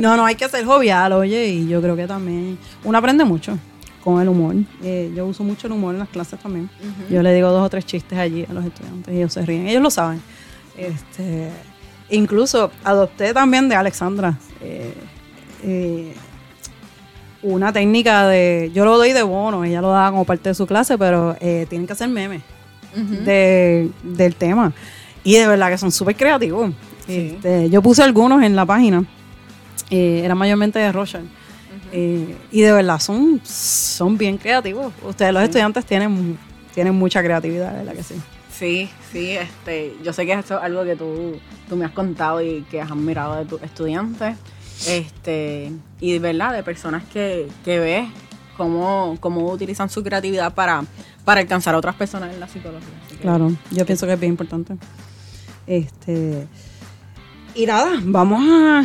[0.00, 3.58] no, no, hay que ser jovial, oye, y yo creo que también uno aprende mucho
[4.04, 4.54] con el humor.
[4.82, 6.68] Eh, yo uso mucho el humor en las clases también.
[7.10, 9.66] Yo le digo dos o tres chistes allí a los estudiantes y ellos se ríen.
[9.66, 10.20] Ellos lo saben.
[10.76, 11.50] Este,
[12.10, 14.92] incluso adopté también de Alexandra eh,
[15.62, 16.14] eh,
[17.42, 18.70] una técnica de.
[18.74, 21.86] Yo lo doy de bono, ella lo da como parte de su clase, pero tienen
[21.86, 22.42] que hacer memes
[22.94, 24.72] del tema.
[25.22, 26.72] Y de verdad que son súper creativos.
[27.08, 29.04] Este, yo puse algunos en la página
[29.90, 31.28] eh, era mayormente de Rochelle.
[31.92, 34.92] Eh, y de verdad son, son bien creativos.
[35.02, 36.38] Ustedes los estudiantes tienen,
[36.74, 38.14] tienen mucha creatividad, ¿verdad que sí?
[38.52, 42.40] Sí, sí, este, yo sé que esto es algo que tú, tú me has contado
[42.40, 44.36] y que has admirado de tus estudiantes.
[44.86, 48.08] Este, y de verdad, de personas que, que ves
[48.56, 50.84] cómo, cómo utilizan su creatividad para,
[51.24, 52.88] para alcanzar a otras personas en la psicología.
[53.20, 54.76] claro, yo pienso que es bien importante.
[55.66, 56.46] Este,
[57.54, 58.84] y nada, vamos a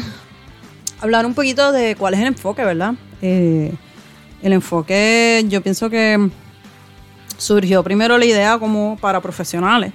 [1.01, 2.93] hablar un poquito de cuál es el enfoque, ¿verdad?
[3.21, 3.73] Eh,
[4.41, 6.29] el enfoque, yo pienso que
[7.37, 9.93] surgió primero la idea como para profesionales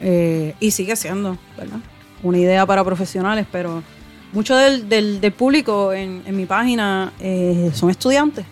[0.00, 1.78] eh, y sigue siendo, ¿verdad?
[2.22, 3.82] Una idea para profesionales, pero
[4.32, 8.44] mucho del, del, público en, mi página eh, son estudiantes.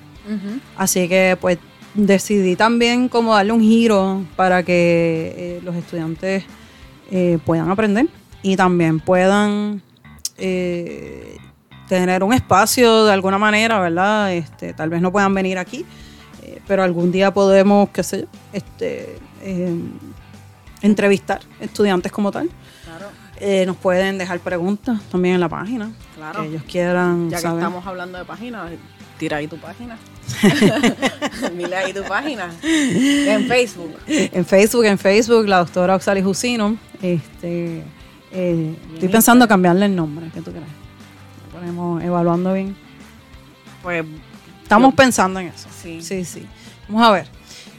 [0.77, 1.59] Así que pues
[1.95, 6.45] decidí también como darle un giro para que eh, los estudiantes
[7.45, 8.07] puedan aprender
[8.41, 9.83] y también puedan
[11.99, 14.33] tener un espacio de alguna manera, ¿verdad?
[14.33, 15.85] Este, tal vez no puedan venir aquí,
[16.67, 19.19] pero algún día podemos, qué sé yo, este,
[20.83, 22.49] entrevistar estudiantes como tal.
[23.43, 25.91] Eh, nos pueden dejar preguntas también en la página.
[26.15, 26.43] Claro.
[26.43, 27.31] Que ellos quieran.
[27.31, 28.71] Ya que estamos hablando de páginas,
[29.19, 29.99] tira ahí tu página.
[31.57, 32.51] Mira ahí tu página.
[32.63, 33.97] En Facebook.
[34.07, 36.77] En Facebook, en Facebook, la doctora Oxali Jusino.
[37.01, 37.83] Este,
[38.31, 40.31] eh, estoy pensando cambiarle el nombre.
[40.35, 40.80] ¿Qué tú crees?
[41.61, 42.75] Ponemos evaluando bien.
[43.83, 44.03] Pues.
[44.63, 45.69] Estamos pensando en eso.
[45.83, 46.01] Sí.
[46.01, 46.47] Sí, sí.
[46.89, 47.27] Vamos a ver.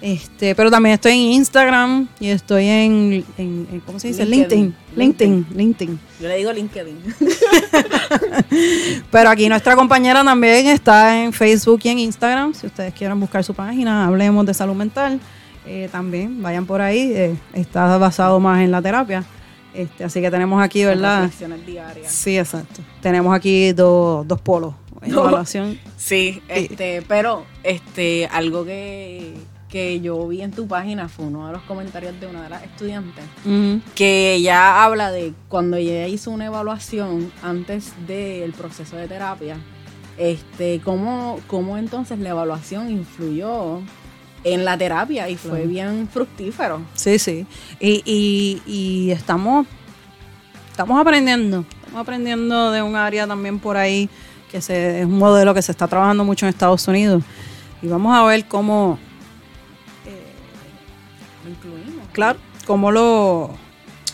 [0.02, 4.24] Este, pero también estoy en Instagram y estoy en, ¿cómo se dice?
[4.24, 4.76] LinkedIn.
[4.96, 5.48] LinkedIn.
[5.56, 6.00] LinkedIn.
[6.20, 6.96] Yo le digo LinkedIn.
[9.12, 12.54] pero aquí nuestra compañera también está en Facebook y en Instagram.
[12.54, 15.20] Si ustedes quieren buscar su página, hablemos de salud mental.
[15.66, 17.14] Eh, también vayan por ahí.
[17.16, 19.24] Eh, está basado más en la terapia.
[19.74, 21.24] Este, así que tenemos aquí, ¿verdad?
[21.24, 22.12] Reflexiones diarias.
[22.12, 22.82] Sí, exacto.
[23.02, 25.80] Tenemos aquí dos polos en evaluación.
[25.98, 29.34] Sí, este, pero este, algo que
[29.72, 32.64] que yo vi en tu página fue uno de los comentarios de una de las
[32.64, 33.24] estudiantes,
[33.96, 39.58] que ella habla de cuando ella hizo una evaluación antes del proceso de terapia,
[40.18, 43.80] este, cómo, cómo entonces la evaluación influyó
[44.44, 46.82] en la terapia y fue bien fructífero.
[46.94, 47.46] Sí, sí.
[47.80, 49.68] Y, y, estamos,
[50.70, 54.10] estamos aprendiendo, estamos aprendiendo de un área también por ahí
[54.52, 57.24] que se, es un modelo que se está trabajando mucho en Estados Unidos.
[57.82, 59.00] Y vamos a ver cómo,
[62.12, 63.52] claro, cómo lo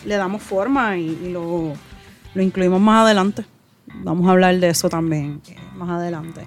[0.04, 1.72] le damos forma y, lo,
[2.34, 3.44] incluimos más adelante.
[3.86, 6.46] Vamos a hablar de eso también eh, más adelante.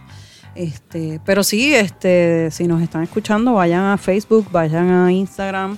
[0.55, 5.77] Este, pero sí, este, si nos están escuchando, vayan a Facebook, vayan a Instagram,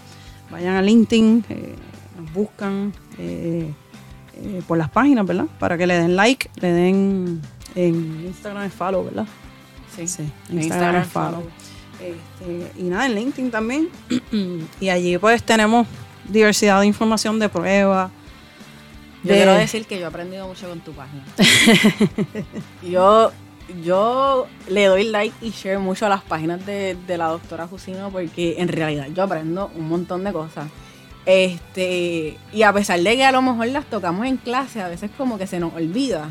[0.49, 1.75] vayan a LinkedIn, eh,
[2.19, 3.71] nos buscan eh,
[4.67, 5.45] por las páginas, ¿verdad?
[5.59, 7.41] Para que le den like, le den
[7.75, 9.27] en Instagram follow, ¿verdad?
[9.95, 11.43] Sí, sí Instagram, follow.
[11.99, 13.89] Este, y nada, en LinkedIn también.
[14.79, 15.87] y allí pues tenemos
[16.27, 18.11] diversidad de información de pruebas.
[19.23, 21.23] Yo quiero decir que yo he aprendido mucho con tu página.
[22.83, 23.31] yo,
[23.81, 28.55] yo le doy like y share mucho a las páginas de, la doctora Jusino porque
[28.57, 30.67] en realidad yo aprendo un montón de cosas.
[31.25, 35.09] Este, y a pesar de que a lo mejor las tocamos en clase, a veces
[35.17, 36.29] como que se nos olvida.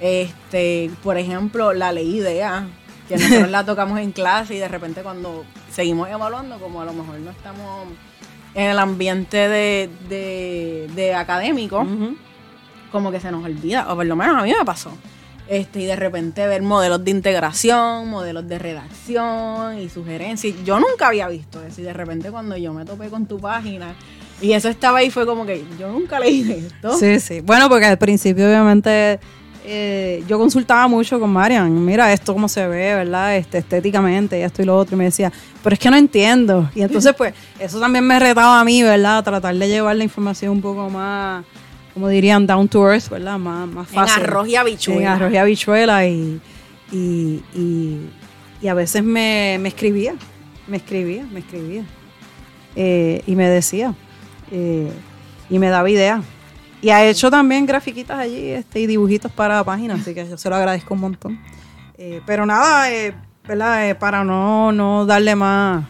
[0.00, 2.66] Este, por ejemplo, la ley idea
[3.08, 6.92] que nosotros la tocamos en clase y de repente cuando seguimos evaluando, como a lo
[6.92, 7.88] mejor no estamos
[8.54, 11.86] en el ambiente de, académico,
[12.90, 14.92] como que se nos olvida, o por lo menos a mí me pasó.
[15.48, 20.54] Este, y de repente ver modelos de integración, modelos de redacción y sugerencias.
[20.64, 21.80] Yo nunca había visto eso.
[21.80, 23.94] Y de repente cuando yo me topé con tu página
[24.40, 26.96] y eso estaba ahí, fue como que yo nunca leí esto.
[26.96, 27.40] Sí, sí.
[27.40, 29.18] Bueno, porque al principio obviamente
[29.64, 33.36] eh, yo consultaba mucho con Marian, mira esto cómo se ve, ¿verdad?
[33.36, 35.30] Este, estéticamente, esto y lo otro, y me decía,
[35.62, 36.70] pero es que no entiendo.
[36.74, 39.22] Y entonces, pues, eso también me retaba a mí, ¿verdad?
[39.24, 41.44] tratar de llevar la información un poco más,
[41.98, 43.38] como dirían, down to earth, ¿verdad?
[43.38, 44.22] Más, más fácil.
[44.22, 45.00] En arroz y habichuela.
[45.00, 46.40] En arroz y habichuela, y,
[46.92, 47.42] y,
[48.62, 50.14] y, a veces me, escribía,
[50.68, 51.82] me escribía, me escribía.
[52.76, 53.94] Eh, y me decía,
[54.52, 54.92] eh,
[55.50, 56.22] y me daba ideas
[56.80, 60.38] y ha hecho también grafiquitas allí este, y dibujitos para la página, así que yo
[60.38, 61.40] se lo agradezco un montón.
[61.96, 63.14] Eh, pero nada, eh,
[63.46, 63.90] ¿verdad?
[63.90, 65.84] Eh, para no, no darle más,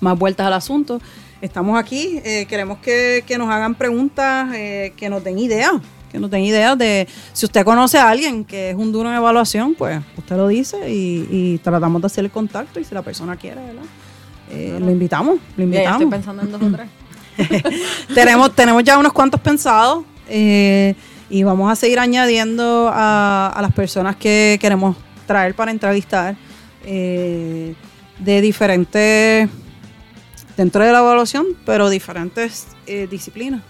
[0.00, 1.00] más vueltas al asunto,
[1.40, 2.20] estamos aquí.
[2.48, 5.72] queremos que, nos hagan preguntas, que nos den ideas,
[6.10, 9.16] que nos den ideas de si usted conoce a alguien que es un duro en
[9.16, 13.36] evaluación, pues usted lo dice y, tratamos de hacer el contacto y si la persona
[13.36, 14.80] quiere, ¿verdad?
[14.80, 16.02] Lo invitamos, lo invitamos.
[16.02, 16.88] estoy pensando en dos o tres.
[18.14, 20.94] tenemos, tenemos ya unos cuantos pensados eh,
[21.30, 24.96] y vamos a seguir añadiendo a, las personas que queremos
[25.26, 26.36] traer para entrevistar
[26.84, 27.74] eh,
[28.18, 29.48] de diferentes,
[30.58, 33.62] dentro de la evaluación, pero diferentes eh, disciplinas.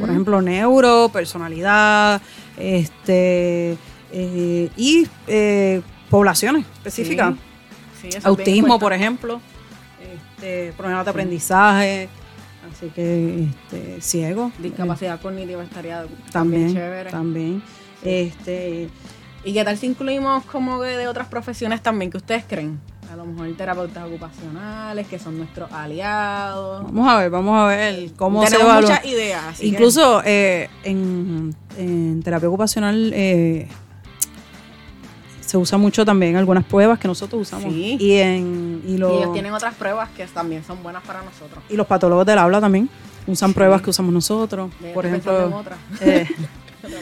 [0.00, 2.22] Por ejemplo, neuro, personalidad,
[2.56, 3.76] este
[4.10, 5.06] y
[6.08, 7.34] poblaciones específicas.
[8.22, 9.40] Autismo, por ejemplo,
[10.36, 12.08] este, problemas de aprendizaje.
[12.72, 14.52] Así que este, ciego.
[14.58, 17.10] Discapacidad cognitiva estaría también, chévere.
[17.10, 17.62] También.
[18.02, 18.88] Este,
[19.44, 22.80] ¿Y qué tal si incluimos como de otras profesiones también que ustedes creen?
[23.12, 26.82] A lo mejor terapeutas ocupacionales, que son nuestros aliados.
[26.84, 28.90] vamos a ver, vamos a ver cómo se Tenemos evalúa.
[28.90, 29.58] muchas ideas.
[29.60, 33.68] que- Incluso eh, en, en terapia ocupacional eh,
[35.40, 37.72] se usa mucho también algunas pruebas que nosotros usamos.
[37.72, 37.96] Sí.
[38.00, 41.62] Y, en, y, y los, ellos tienen otras pruebas que también son buenas para nosotros.
[41.68, 42.88] y los patólogos del habla también
[43.28, 44.70] usan pruebas que usamos nosotros.
[44.80, 45.76] De- Por ejemplo, otra.
[46.00, 46.26] eh,
[46.86, 46.98] Otra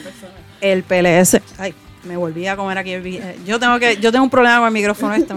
[0.61, 1.39] el PLS.
[1.59, 1.73] Ay,
[2.05, 2.93] me volví a comer aquí.
[2.93, 5.33] el Yo tengo que, yo tengo un problema con el micrófono este,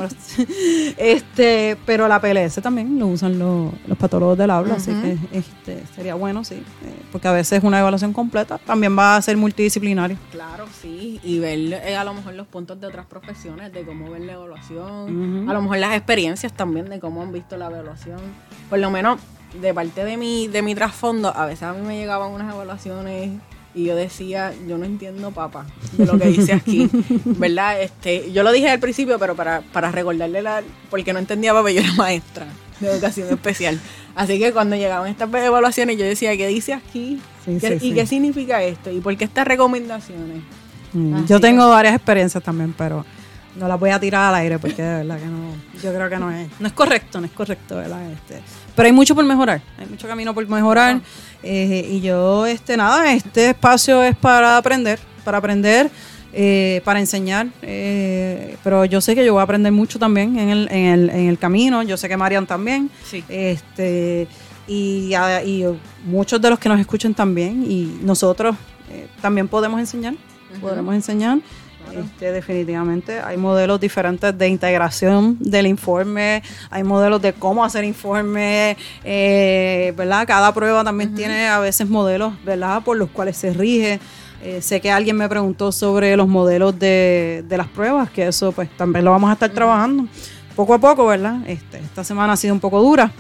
[0.97, 5.83] este, pero la PLS también lo usan los, los patólogos del habla, así que este,
[5.95, 10.17] sería bueno, sí, eh, porque a veces una evaluación completa también va a ser multidisciplinario.
[10.31, 14.11] Claro, sí, y ver eh, a lo mejor los puntos de otras profesiones, de cómo
[14.11, 18.21] ver la evaluación, a lo mejor las experiencias también de cómo han visto la evaluación.
[18.69, 19.19] Por lo menos
[19.61, 23.31] de parte de mi, de mi trasfondo, a veces a mí me llegaban unas evaluaciones
[23.79, 26.89] y yo decía, yo no entiendo papá de lo que dice aquí,
[27.25, 27.81] ¿verdad?
[27.81, 31.71] Este, yo lo dije al principio, pero para, para recordarle la, porque no entendía papá,
[31.71, 32.47] yo era maestra
[32.81, 33.79] de educación especial.
[34.15, 37.21] Así que cuando llegaban estas evaluaciones yo decía, ¿qué dice aquí?
[37.45, 37.95] Sí, ¿Qué- sí, ¿Y sí.
[37.95, 38.91] qué significa esto?
[38.91, 40.43] ¿Y por qué estas recomendaciones?
[40.93, 43.05] Mm, Yo tengo varias experiencias también, pero
[43.59, 46.17] no las voy a tirar al aire porque de verdad que no, yo creo que
[46.17, 48.01] no es, no es correcto, no es correcto, ¿verdad?
[48.13, 48.41] Este,
[48.75, 51.01] pero hay mucho por mejorar, hay mucho camino por mejorar
[51.43, 55.91] eh, y yo, este, nada, este espacio es para aprender, para aprender,
[56.33, 60.49] eh, para enseñar, eh, pero yo sé que yo voy a aprender mucho también en
[60.51, 63.25] el, en el, en el camino, yo sé que Marian también, Sí.
[63.29, 64.29] este
[64.69, 65.15] y,
[65.47, 65.65] y
[66.05, 68.55] muchos de los que nos escuchan también y nosotros
[69.21, 70.15] también podemos enseñar
[70.61, 71.39] podremos enseñar.
[71.93, 78.77] Este, definitivamente hay modelos diferentes de integración del informe hay modelos de cómo hacer informe
[79.05, 84.01] eh, verdad cada prueba también tiene a veces modelos verdad por los cuales se rige.
[84.43, 88.53] Eh, sé que alguien me preguntó sobre los modelos de, de las pruebas, que eso
[88.53, 90.07] pues también lo vamos a estar trabajando.
[90.55, 91.39] Poco a poco, ¿verdad?
[91.47, 93.11] Este, esta semana ha sido un poco dura,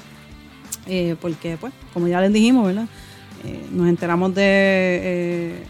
[0.86, 2.86] eh, porque pues, como ya les dijimos, ¿verdad?
[3.72, 5.62] Nos enteramos de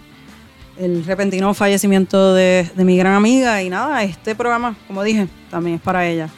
[0.79, 5.83] el repentino fallecimiento de, mi gran amiga y nada, este programa, como dije, también es
[5.83, 6.29] para ella.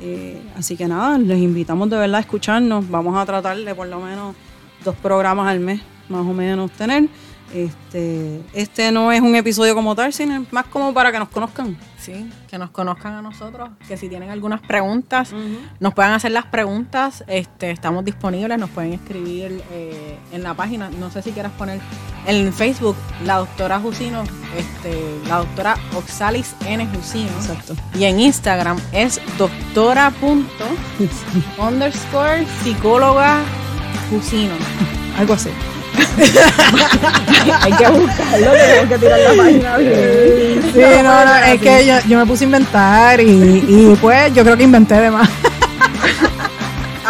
[0.00, 2.88] Eh, así que nada, les invitamos de verdad a escucharnos.
[2.88, 4.36] Vamos a tratar de por lo menos
[4.84, 7.08] dos programas al mes, más o menos, tener.
[7.52, 11.76] Este, este no es un episodio como tal, sino más como para que nos conozcan.
[11.98, 15.32] Sí, que nos conozcan a nosotros, que si tienen algunas preguntas,
[15.80, 20.90] nos puedan hacer las preguntas, este, estamos disponibles, nos pueden escribir eh, en la página,
[20.90, 21.80] no sé si quieras poner
[22.26, 24.22] en Facebook, la doctora Jusino,
[24.56, 26.86] este, la doctora Oxalis N.
[26.86, 27.74] Jusino, Exacto.
[27.94, 30.64] y en Instagram es doctora punto
[31.58, 33.40] underscore psicóloga
[34.10, 34.54] Jusino.
[35.18, 35.50] Algo así.
[37.60, 39.76] Hay que buscarlo, tenemos que tirar la página.
[39.78, 44.44] Sí, no, no, es que yo, yo me puse a inventar y, y pues yo
[44.44, 45.28] creo que inventé de más.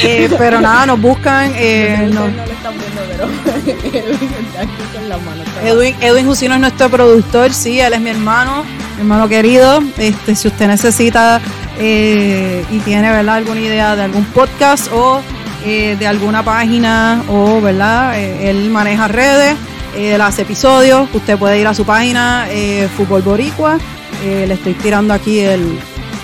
[0.05, 1.53] Eh, pero nada, nos buscan.
[1.57, 3.25] eh, Ustedes nos- no lo están viendo, pero
[3.99, 5.47] Edwin está aquí con las manos.
[5.65, 8.65] Edwin, Edwin Jusino es nuestro productor, sí, él es mi hermano,
[8.97, 9.83] mi hermano querido.
[9.99, 11.41] Este, si usted necesita
[11.79, 13.37] eh, y tiene ¿verdad?
[13.37, 15.21] alguna idea de algún podcast o
[15.65, 19.57] eh, de alguna página o verdad, Eh, él maneja redes,
[19.97, 23.79] eh, él hace episodios, usted puede ir a su página eh, Fútbol Boricua,
[24.25, 25.79] eh, le estoy tirando aquí el,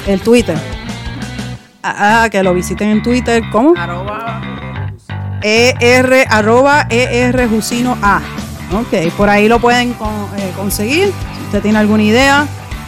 [0.07, 0.57] el Twitter.
[1.89, 3.75] Ah, ah, que lo visiten en Twitter, ¿cómo?
[3.79, 4.41] Arroba
[5.43, 8.21] ER, arroba ER Jusino A.
[8.73, 11.13] Ok, por ahí lo pueden con- eh, conseguir.
[11.39, 12.47] Si usted tiene alguna idea,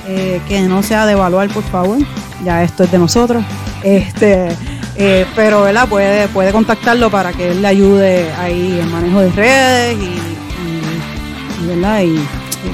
[0.09, 1.99] eh, que no sea de evaluar, por favor.
[2.45, 3.45] Ya esto es de nosotros.
[3.85, 4.49] Este,
[4.97, 5.89] eh, pero ¿verdad?
[5.89, 11.65] Puede, puede contactarlo para que él le ayude ahí en manejo de redes y, y-
[11.65, 12.01] y, ¿verdad?
[12.01, 12.17] Y,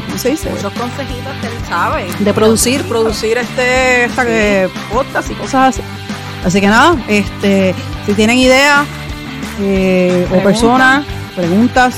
[0.06, 0.48] ¿cómo se dice?
[0.48, 2.06] muchos consejitos que él sabe.
[2.18, 5.82] de producir, producir este esta eh, podcast y cosas así.
[6.44, 7.74] Así que nada, este,
[8.04, 8.86] si tienen ideas
[9.60, 11.96] eh, o personas, preguntas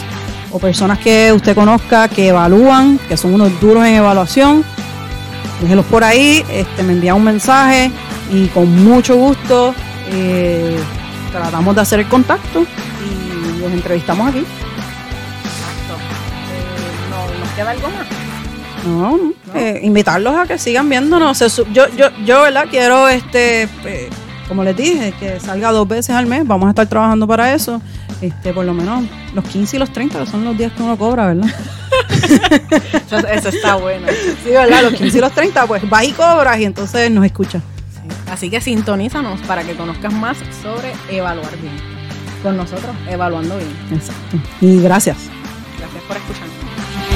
[0.53, 4.65] o personas que usted conozca que evalúan, que son unos duros en evaluación,
[5.61, 7.91] déjelos por ahí, este, me envía un mensaje
[8.31, 9.75] y con mucho gusto
[10.13, 10.79] eh,
[11.33, 14.39] tratamos de hacer el contacto y los entrevistamos aquí.
[15.45, 15.95] Exacto.
[16.53, 18.07] Eh, no, ¿Nos queda algo más?
[18.87, 21.41] No, eh, invitarlos a que sigan viéndonos.
[21.73, 22.67] Yo, yo, yo, ¿verdad?
[22.71, 23.69] Quiero, este,
[24.49, 26.47] como les dije, que salga dos veces al mes.
[26.47, 27.81] Vamos a estar trabajando para eso.
[28.21, 30.97] Este, por lo menos los 15 y los 30, que son los días que uno
[30.97, 31.49] cobra, ¿verdad?
[33.31, 34.07] Eso, está bueno.
[34.43, 34.83] Sí, ¿verdad?
[34.83, 37.63] Los 15 y los 30, pues vas y cobras y entonces nos escuchas.
[38.31, 41.77] Así que sintonízanos para que conozcas más sobre evaluar bien.
[42.43, 43.77] Con nosotros, evaluando bien.
[43.93, 44.39] Exacto.
[44.61, 45.17] Y gracias.
[45.79, 46.66] Gracias por escucharnos.